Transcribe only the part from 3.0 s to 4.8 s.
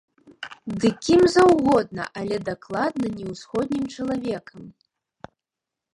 не ўсходнім чалавекам.